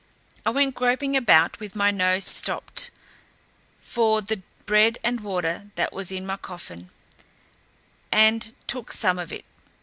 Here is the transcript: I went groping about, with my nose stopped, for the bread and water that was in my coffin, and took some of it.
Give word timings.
I 0.47 0.49
went 0.49 0.73
groping 0.73 1.15
about, 1.15 1.59
with 1.59 1.75
my 1.75 1.91
nose 1.91 2.23
stopped, 2.23 2.89
for 3.79 4.19
the 4.19 4.41
bread 4.65 4.97
and 5.03 5.19
water 5.19 5.69
that 5.75 5.93
was 5.93 6.11
in 6.11 6.25
my 6.25 6.37
coffin, 6.37 6.89
and 8.11 8.55
took 8.65 8.91
some 8.93 9.19
of 9.19 9.31
it. 9.31 9.45